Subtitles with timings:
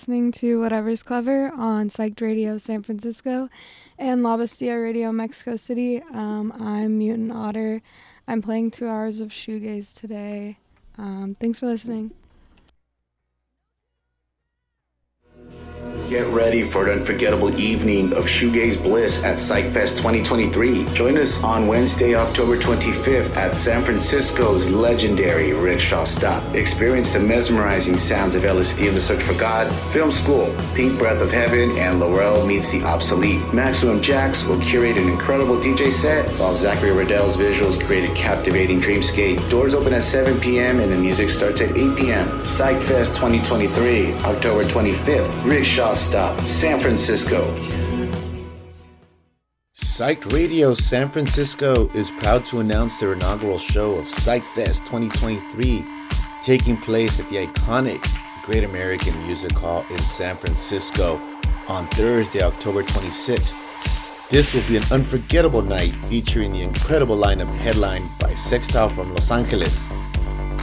[0.00, 3.50] Listening to Whatever's Clever on Psyched Radio San Francisco
[3.98, 6.02] and La Radio Mexico City.
[6.14, 7.82] Um, I'm Mutant Otter.
[8.26, 10.56] I'm playing two hours of shoegaze today.
[10.96, 12.12] Um, thanks for listening.
[16.10, 20.86] Get ready for an unforgettable evening of shoegaze bliss at PsychFest 2023.
[20.86, 26.54] Join us on Wednesday, October 25th at San Francisco's legendary Rickshaw Stop.
[26.54, 31.22] Experience the mesmerizing sounds of LSD and the Search for God, Film School, Pink Breath
[31.22, 33.40] of Heaven, and Laurel Meets the Obsolete.
[33.52, 38.80] Maximum Jax will curate an incredible DJ set, while Zachary Riddell's visuals create a captivating
[38.80, 39.48] dreamscape.
[39.48, 40.80] Doors open at 7 p.m.
[40.80, 42.28] and the music starts at 8 p.m.
[42.40, 47.52] PsychFest 2023, October 25th, Rickshaw Stop, San Francisco.
[49.74, 55.84] Psyched Radio San Francisco is proud to announce their inaugural show of Psych Fest 2023,
[56.42, 58.06] taking place at the iconic
[58.44, 61.18] Great American Music Hall in San Francisco
[61.66, 63.56] on Thursday, October 26th.
[64.28, 69.30] This will be an unforgettable night featuring the incredible lineup headlined by Sextile from Los
[69.30, 70.09] Angeles,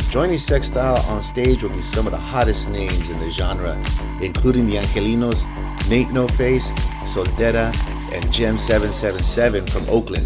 [0.10, 3.76] Joining Sextile on stage will be some of the hottest names in the genre,
[4.22, 5.46] including the Angelinos,
[5.90, 6.72] Nate No Face,
[7.02, 7.76] Soltera,
[8.14, 10.26] and Gem777 from Oakland.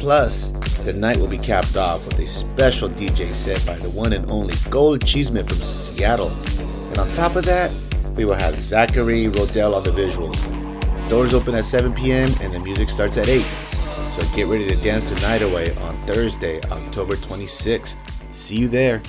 [0.00, 0.48] Plus,
[0.84, 4.28] the night will be capped off with a special DJ set by the one and
[4.30, 6.32] only Gold Cheeseman from Seattle.
[6.88, 7.70] And on top of that,
[8.16, 10.40] we will have Zachary Rodell on the visuals.
[11.10, 12.30] Doors open at 7 p.m.
[12.40, 13.44] and the music starts at 8.
[14.10, 18.11] So get ready to dance the night away on Thursday, October 26th.
[18.32, 19.02] See you there.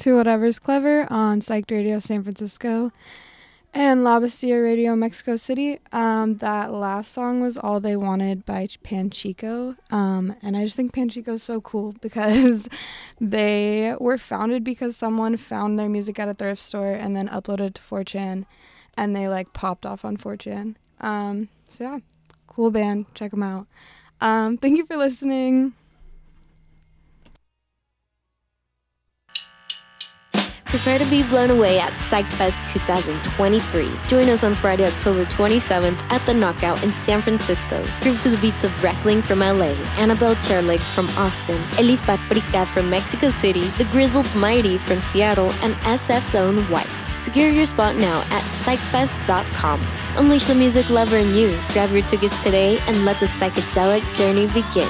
[0.00, 2.90] To Whatever's Clever on Psyched Radio San Francisco
[3.74, 5.78] and La Radio Mexico City.
[5.92, 9.76] Um, that last song was All They Wanted by Panchiko.
[9.90, 12.66] Um, and I just think Panchiko is so cool because
[13.20, 17.74] they were founded because someone found their music at a thrift store and then uploaded
[17.74, 18.46] to 4chan
[18.96, 20.76] and they like popped off on 4chan.
[21.02, 21.98] Um, so yeah,
[22.46, 23.04] cool band.
[23.14, 23.66] Check them out.
[24.22, 25.74] Um, thank you for listening.
[30.70, 33.90] Prepare to be blown away at PsychFest 2023.
[34.06, 37.84] Join us on Friday, October 27th at The Knockout in San Francisco.
[38.00, 42.88] Groove to the beats of Reckling from LA, Annabelle Chairlegs from Austin, Elis Paprika from
[42.88, 47.20] Mexico City, The Grizzled Mighty from Seattle, and SF's own wife.
[47.20, 49.84] Secure your spot now at psychfest.com.
[50.18, 51.58] Unleash the music lover in you.
[51.72, 54.88] Grab your tickets today and let the psychedelic journey begin.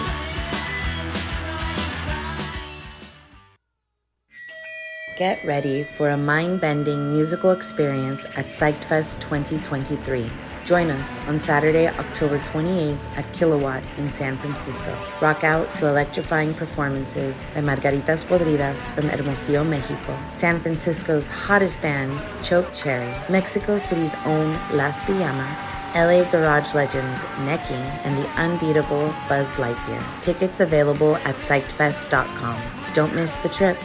[5.20, 10.24] Get ready for a mind bending musical experience at PsychFest 2023.
[10.64, 14.96] Join us on Saturday, October 28th at Kilowatt in San Francisco.
[15.20, 22.18] Rock out to electrifying performances by Margaritas Podridas from Hermosillo, Mexico, San Francisco's hottest band,
[22.42, 25.60] Choke Cherry, Mexico City's own Las Pijamas,
[25.94, 30.02] LA Garage Legends Necking, and the unbeatable Buzz Lightyear.
[30.22, 32.58] Tickets available at psychedfest.com.
[32.94, 33.76] Don't miss the trip.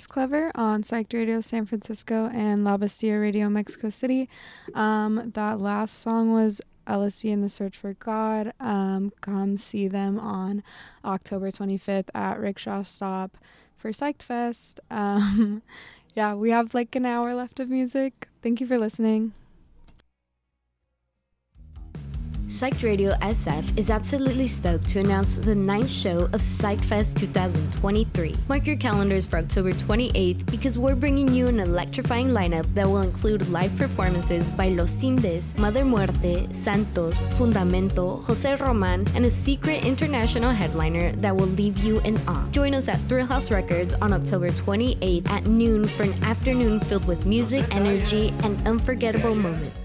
[0.00, 4.30] Whatever's Clever on Psyched Radio San Francisco and La Bastilla Radio Mexico City.
[4.72, 8.54] Um, that last song was LSD and the Search for God.
[8.58, 10.62] Um, come see them on
[11.04, 13.36] October 25th at Rickshaw Stop
[13.76, 14.80] for Psyched Fest.
[14.90, 15.60] Um,
[16.14, 18.28] yeah, we have like an hour left of music.
[18.42, 19.34] Thank you for listening.
[22.50, 28.36] Psyched Radio SF is absolutely stoked to announce the ninth show of Psyched Fest 2023.
[28.48, 33.02] Mark your calendars for October 28th because we're bringing you an electrifying lineup that will
[33.02, 39.84] include live performances by Los Indes, Mother Muerte, Santos, Fundamento, Jose Roman, and a secret
[39.84, 42.48] international headliner that will leave you in awe.
[42.50, 47.06] Join us at Thrill House Records on October 28th at noon for an afternoon filled
[47.06, 49.79] with music, energy, and unforgettable moments.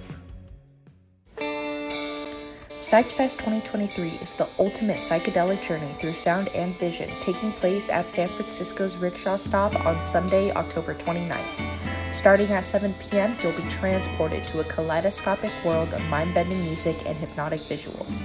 [2.85, 8.27] PsychFest 2023 is the ultimate psychedelic journey through sound and vision, taking place at San
[8.27, 12.13] Francisco's Rickshaw Stop on Sunday, October 29th.
[12.13, 16.95] Starting at 7 p.m., you'll be transported to a kaleidoscopic world of mind bending music
[17.07, 18.21] and hypnotic visuals.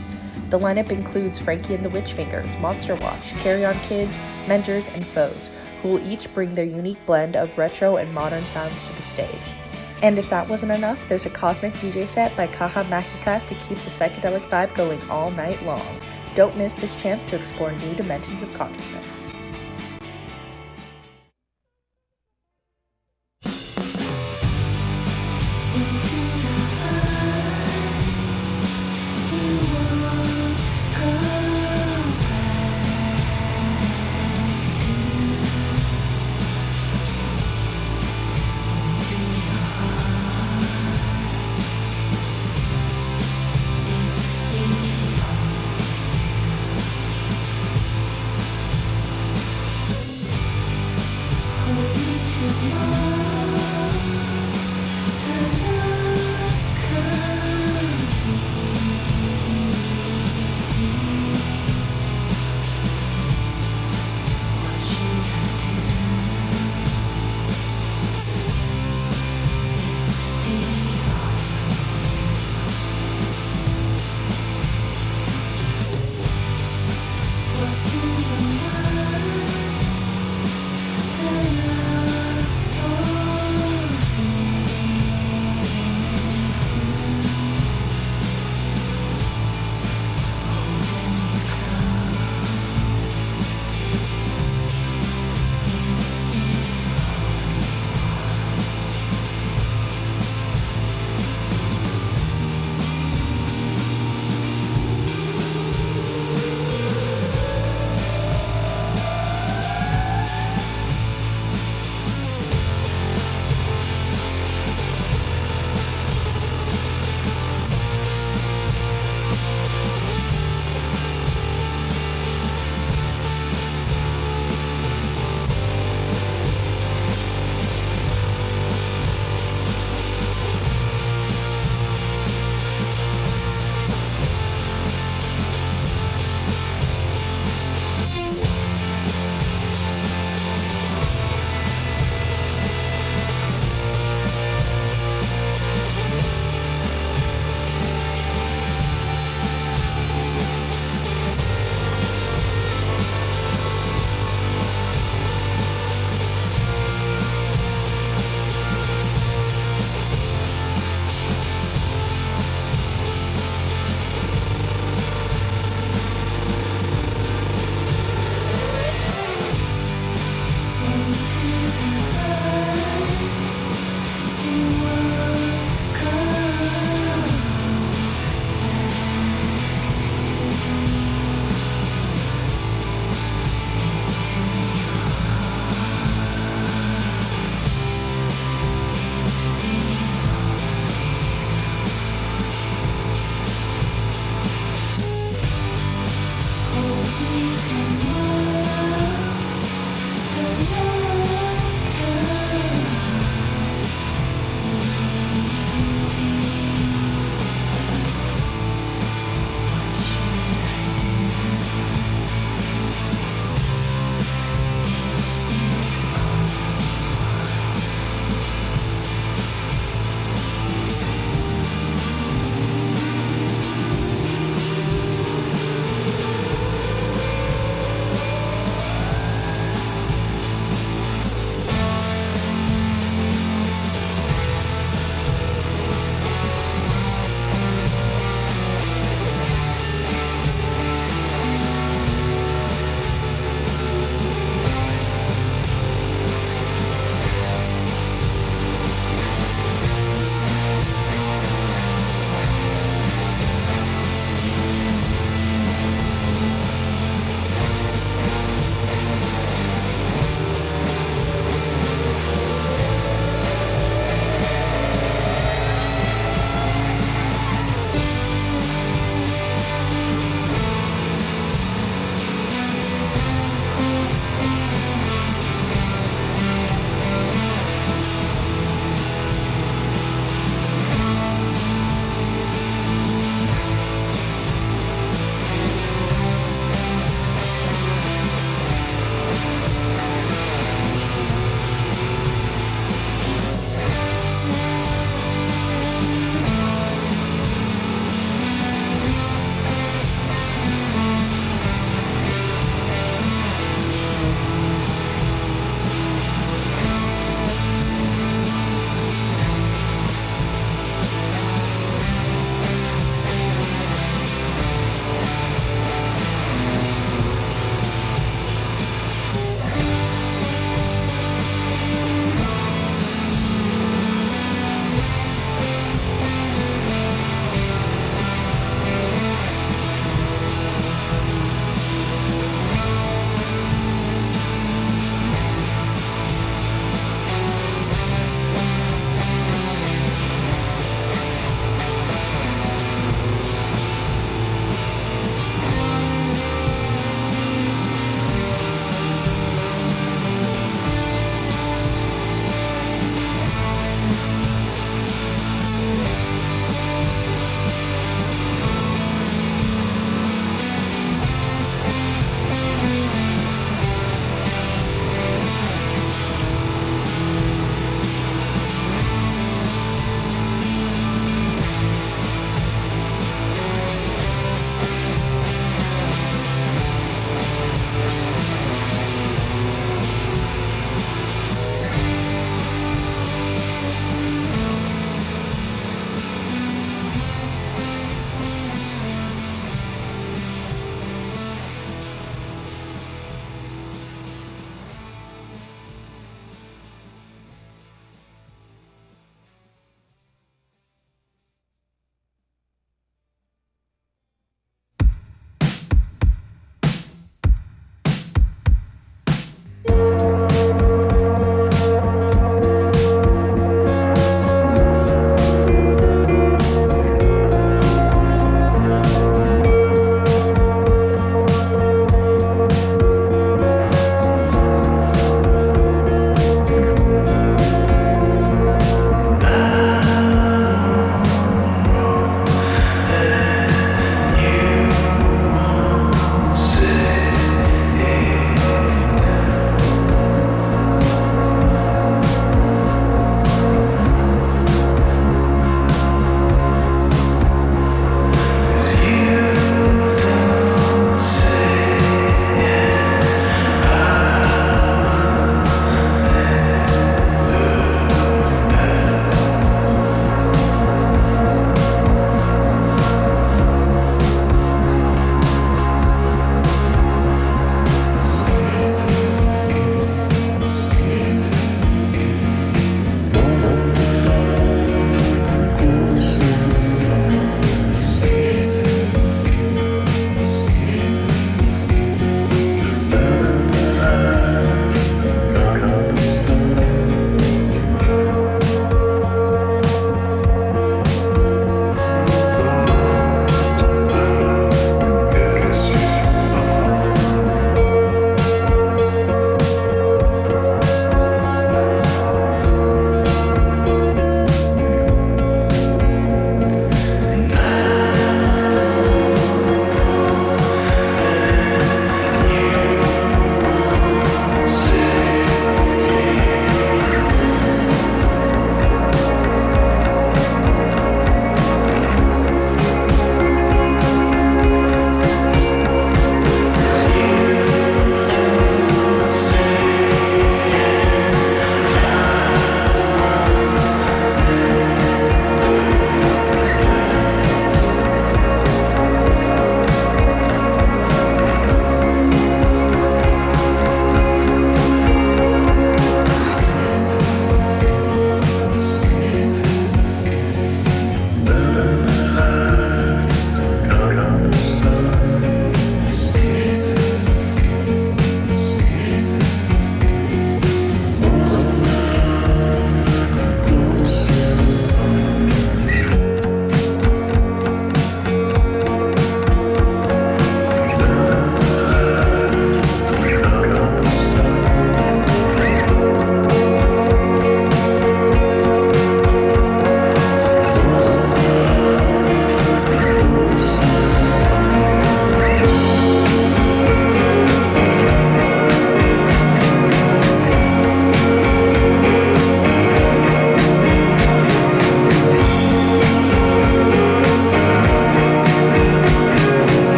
[0.51, 5.07] The lineup includes Frankie and the Witch Fingers, Monster Watch, Carry On Kids, Mentors, and
[5.07, 5.49] Foes,
[5.81, 9.41] who will each bring their unique blend of retro and modern sounds to the stage.
[10.03, 13.79] And if that wasn't enough, there's a cosmic DJ set by Caja Magica to keep
[13.79, 16.01] the psychedelic vibe going all night long.
[16.35, 19.35] Don't miss this chance to explore new dimensions of consciousness.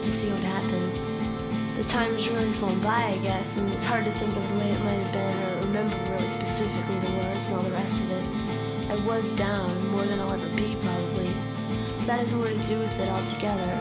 [0.00, 0.92] Just to see what happened.
[1.76, 4.72] The time's really flown by, I guess, and it's hard to think of the way
[4.72, 8.08] it might have been or remember really specifically the words and all the rest of
[8.08, 8.24] it.
[8.88, 11.28] I was down, more than I'll ever be, probably.
[12.08, 13.72] That has more to do with it altogether.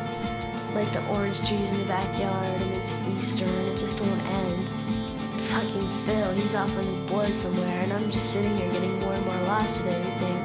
[0.76, 4.60] Like the orange trees in the backyard, and it's Easter, and it just won't end.
[5.56, 9.16] Fucking Phil, he's off on his board somewhere, and I'm just sitting here getting more
[9.16, 10.40] and more lost with everything.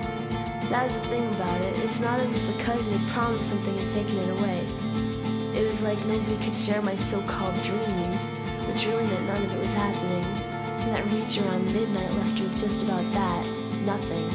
[0.70, 1.74] That's the thing about it.
[1.82, 4.83] It's not as if a cousin had promised something and taken it away.
[5.54, 8.26] It was like nobody could share my so-called dreams,
[8.66, 10.26] which really meant none of it was happening.
[10.82, 13.46] And that reach around midnight left you with just about that,
[13.86, 14.26] nothing.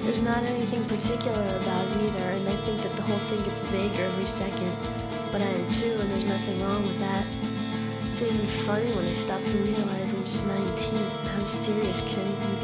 [0.00, 3.60] There's not anything particular about it either, and I think that the whole thing gets
[3.68, 4.72] vaguer every second.
[5.28, 7.24] But I am too, and there's nothing wrong with that.
[8.16, 10.64] It's even funny when I stop to realize I'm just 19.
[11.36, 12.56] How serious can anything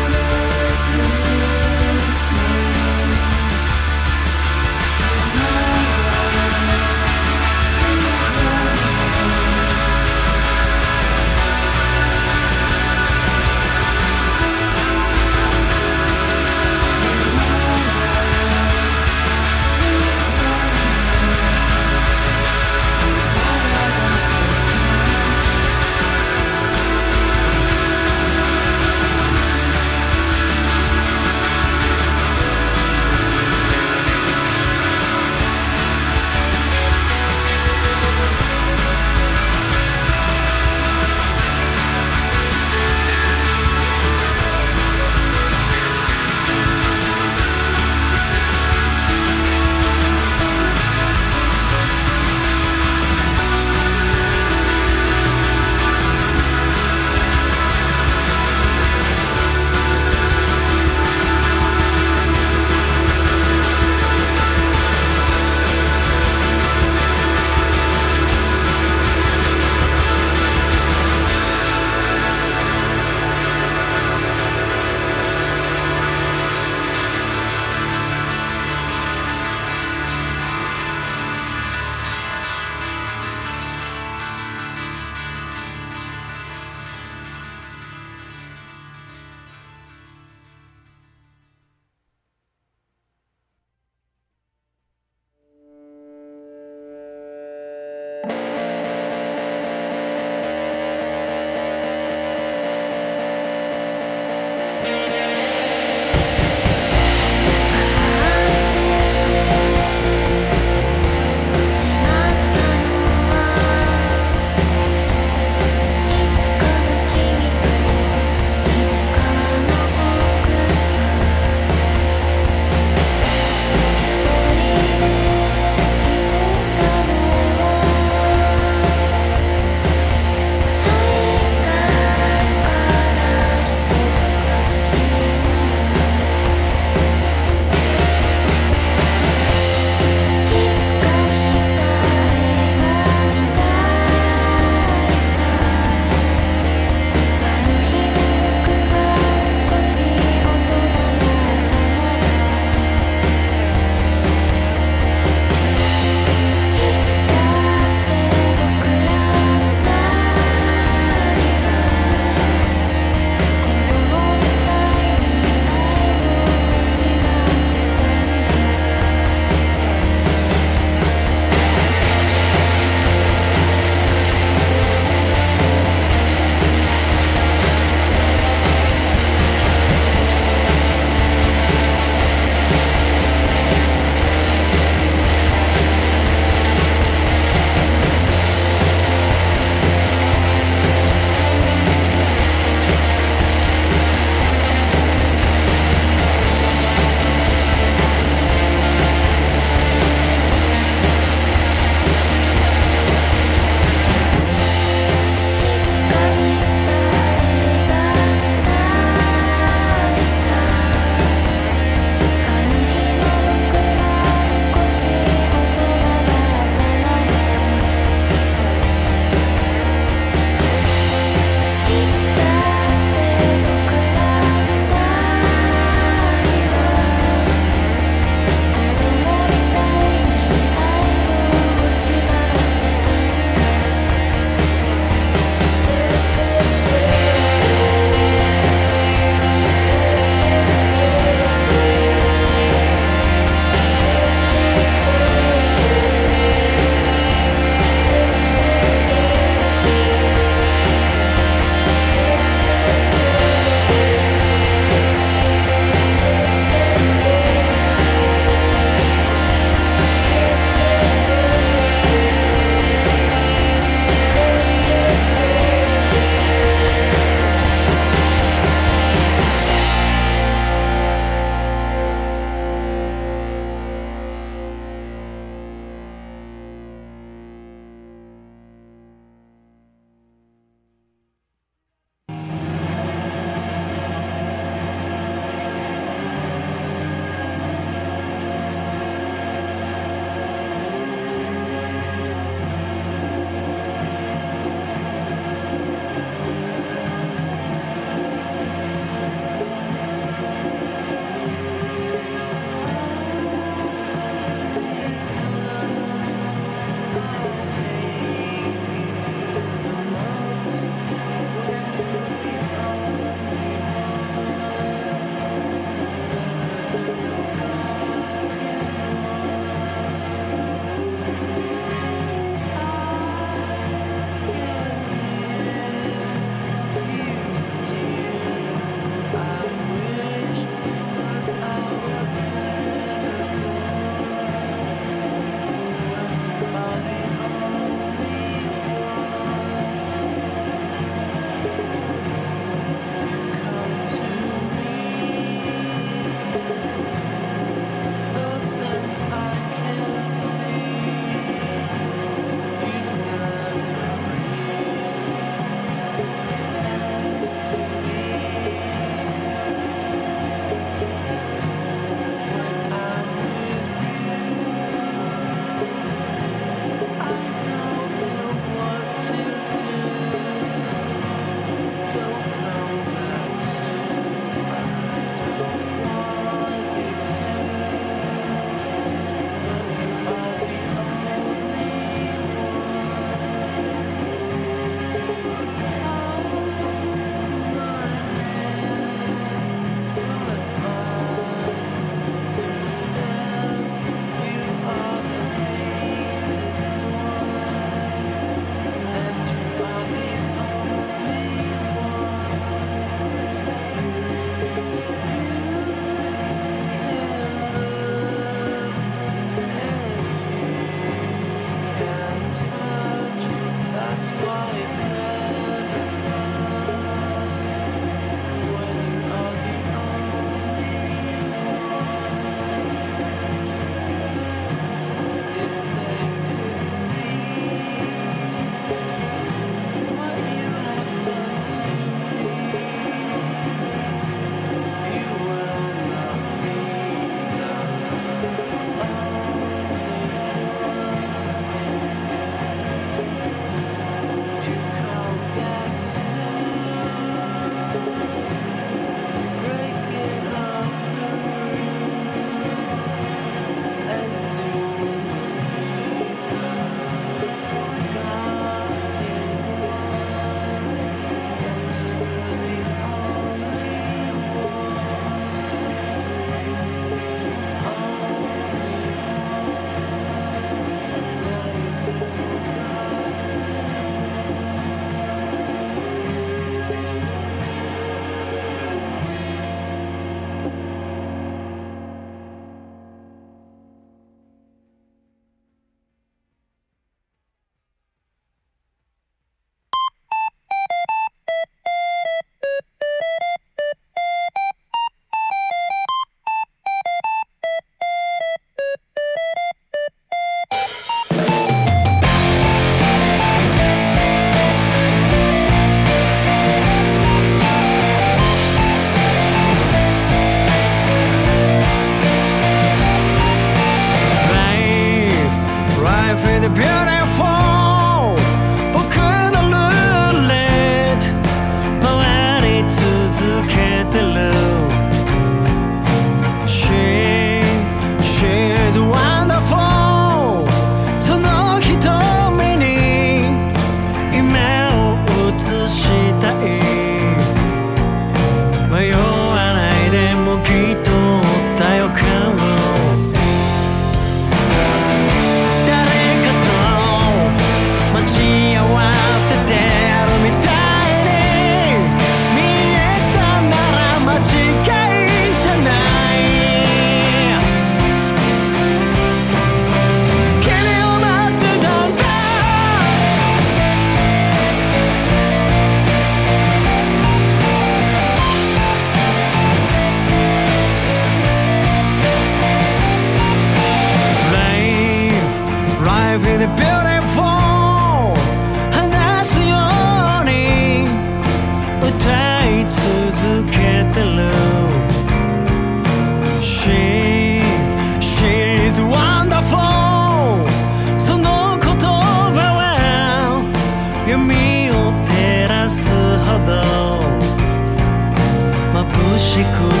[599.53, 600.00] 谁哭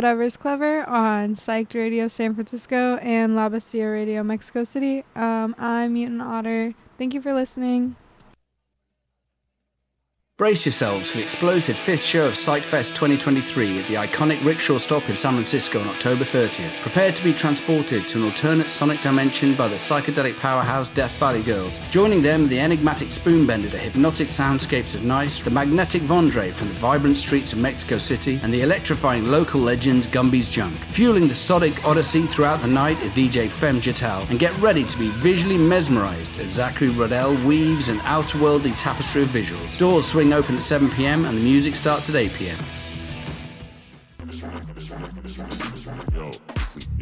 [0.00, 3.50] Whatever's Clever on Psyched Radio San Francisco and La
[3.92, 5.04] Radio Mexico City.
[5.14, 6.72] Um, I'm Mutant Otter.
[6.96, 7.96] Thank you for listening.
[10.40, 15.06] Brace yourselves for the explosive fifth show of Psychfest 2023 at the iconic Rickshaw Stop
[15.10, 16.80] in San Francisco on October 30th.
[16.80, 21.42] Prepare to be transported to an alternate sonic dimension by the psychedelic powerhouse Death Valley
[21.42, 21.78] Girls.
[21.90, 26.74] Joining them the enigmatic Spoonbender, the hypnotic soundscapes of Nice, the magnetic Vondre from the
[26.74, 30.74] vibrant streets of Mexico City, and the electrifying local legends Gumby's Junk.
[30.86, 34.98] Fueling the sonic odyssey throughout the night is DJ Fem Jatal, and get ready to
[34.98, 39.76] be visually mesmerized as Zachary Rodell weaves an outerworldly tapestry of visuals.
[39.76, 42.58] Doors swing open at 7 pm and the music starts at 8 pm.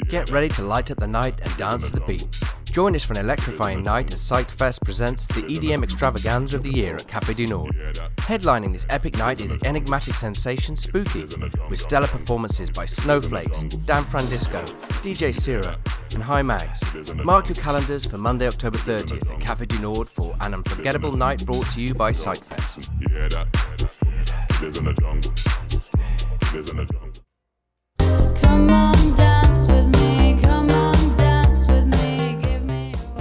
[0.09, 2.38] Get ready to light up the night and dance to the beat.
[2.79, 6.71] Join us for an electrifying night as Psyched Fest presents the EDM extravaganza of the
[6.71, 7.73] year at Cafe du Nord.
[8.19, 11.25] Headlining this epic night is enigmatic sensation Spooky,
[11.69, 14.63] with stellar performances by Snowflakes, Dan Francisco,
[15.03, 15.77] DJ Sira,
[16.15, 16.81] and High Mags.
[17.25, 21.45] Mark your calendars for Monday, October 30th at Cafe du Nord for an unforgettable night
[21.45, 22.93] brought to you by Psyched Fest.
[26.53, 27.08] Come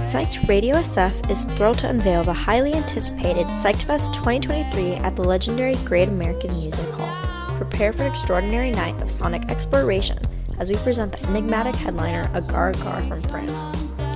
[0.08, 5.22] Psyched Radio SF is thrilled to unveil the highly anticipated Psyched Fest 2023 at the
[5.22, 7.14] legendary Great American Music Hall.
[7.58, 10.18] Prepare for an extraordinary night of sonic exploration
[10.58, 13.66] as we present the enigmatic headliner Agar Agar from France.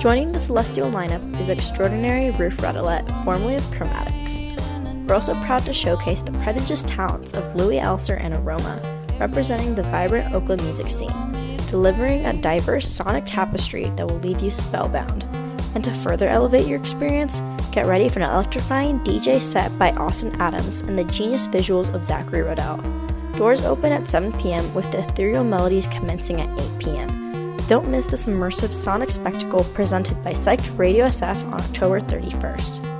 [0.01, 5.07] Joining the celestial lineup is extraordinary Ruth Radelet, formerly of Chromatics.
[5.07, 8.81] We're also proud to showcase the prodigious talents of Louis Elser and Aroma,
[9.19, 14.49] representing the vibrant Oakland music scene, delivering a diverse sonic tapestry that will leave you
[14.49, 15.42] spellbound.
[15.75, 17.41] And to further elevate your experience,
[17.71, 22.03] get ready for an electrifying DJ set by Austin Adams and the genius visuals of
[22.03, 22.81] Zachary Rodell.
[23.37, 24.71] Doors open at 7 p.m.
[24.73, 27.57] with the ethereal melodies commencing at 8 p.m.
[27.67, 32.92] Don't miss this immersive sonic spectacle presented by Psyched Radio SF on October 31st.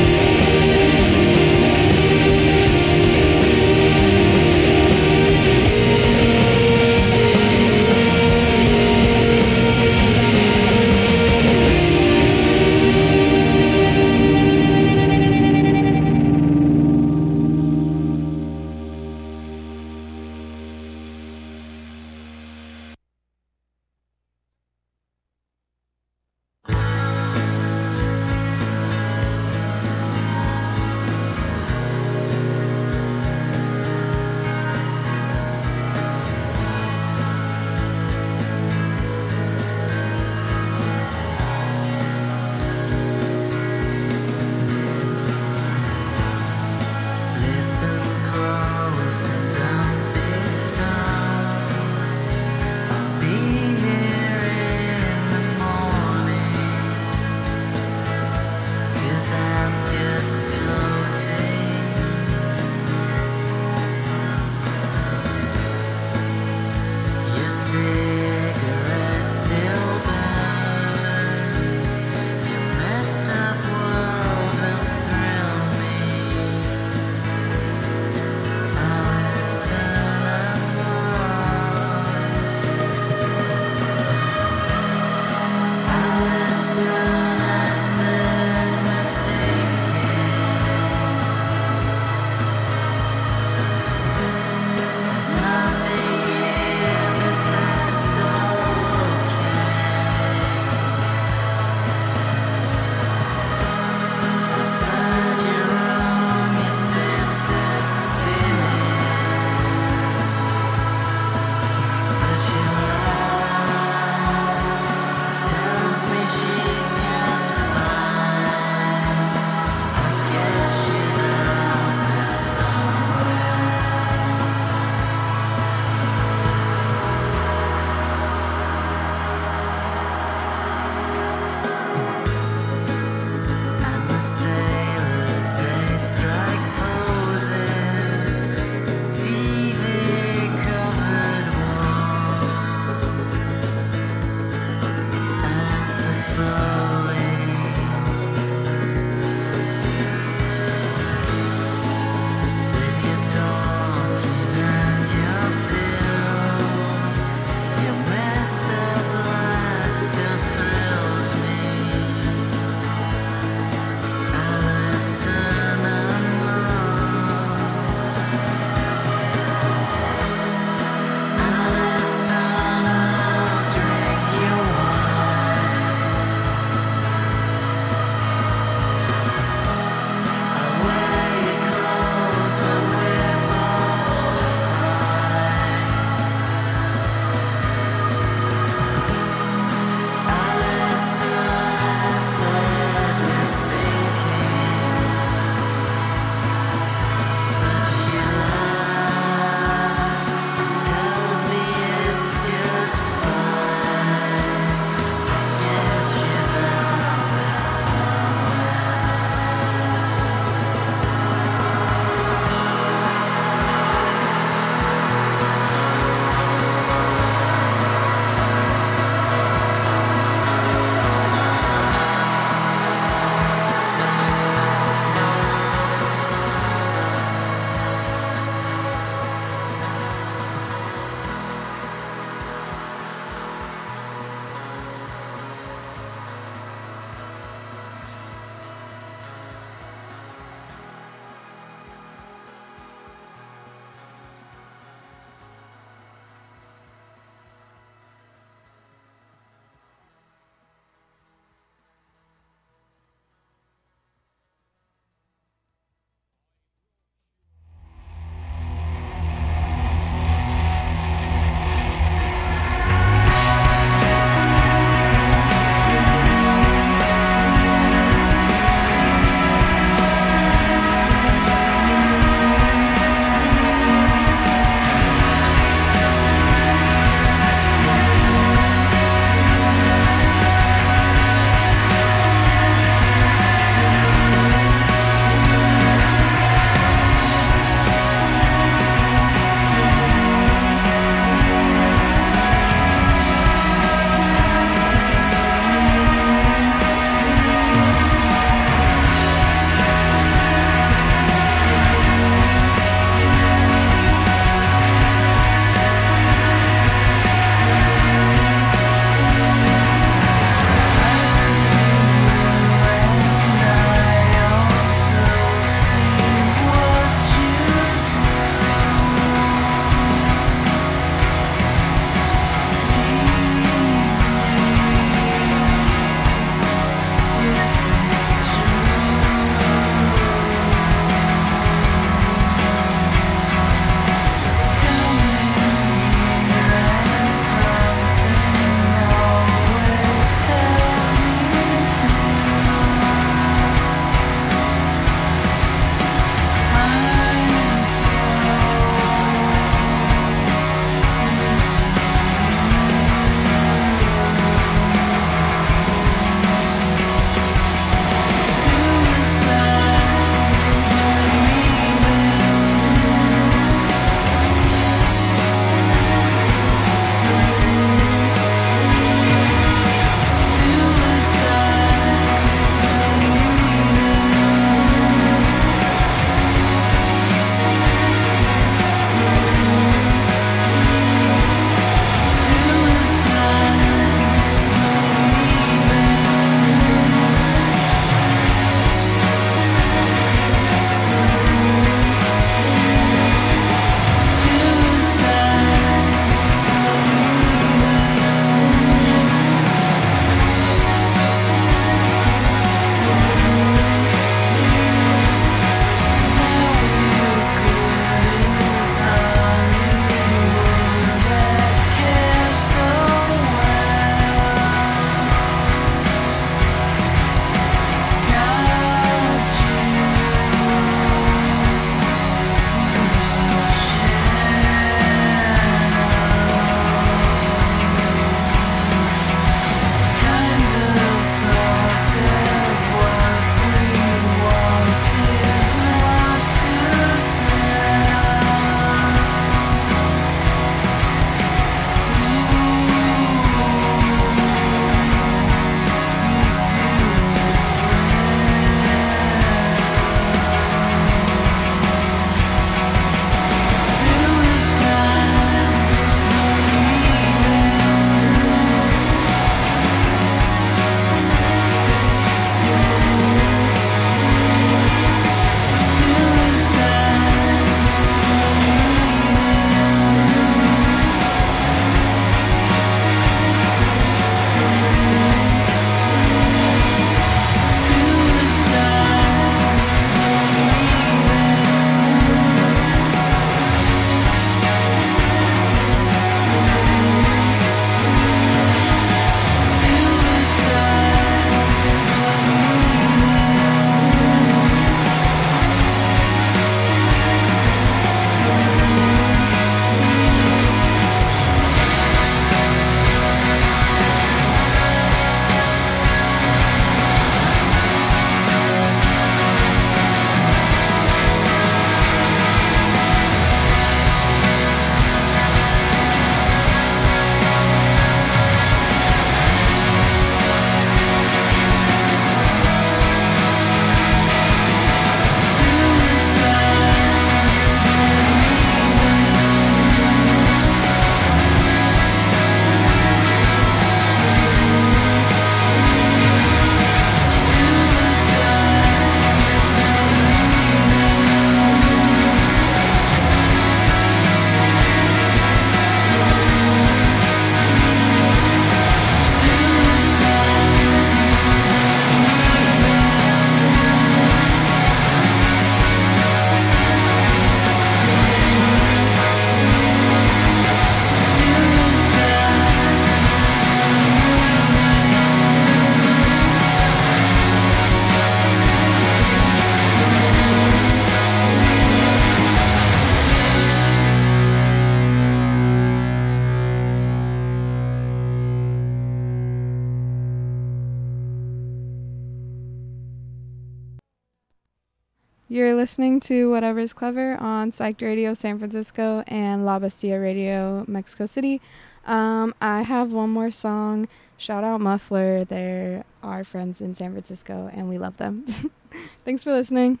[586.18, 591.60] Listening to Whatever's Clever on Psyched Radio San Francisco and La Bastilla Radio Mexico City.
[592.06, 594.08] Um, I have one more song.
[594.36, 595.44] Shout out Muffler.
[595.44, 598.44] They're our friends in San Francisco and we love them.
[599.18, 600.00] Thanks for listening.